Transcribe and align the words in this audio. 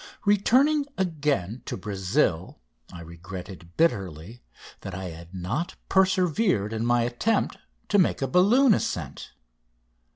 Returning 0.25 0.87
again 0.97 1.61
to 1.65 1.77
Brazil 1.77 2.57
I 2.91 3.01
regretted 3.01 3.77
bitterly 3.77 4.41
that 4.79 4.95
I 4.95 5.09
had 5.09 5.31
not 5.31 5.75
persevered 5.89 6.73
in 6.73 6.83
my 6.87 7.03
attempt 7.03 7.59
to 7.89 7.99
make 7.99 8.19
a 8.23 8.27
balloon 8.27 8.73
ascent. 8.73 9.33